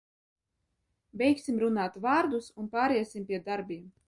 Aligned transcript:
Beigsim 1.21 1.59
runāt 1.65 2.01
vārdus 2.07 2.49
un 2.65 2.71
pāriesim 2.75 3.31
pie 3.31 3.43
darbiem! 3.53 3.87